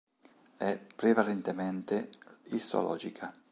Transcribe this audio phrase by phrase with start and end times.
[0.57, 2.09] È prevalentemente
[2.45, 3.35] istologica.